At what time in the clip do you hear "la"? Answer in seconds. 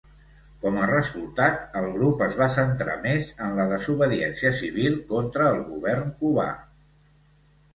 3.59-3.67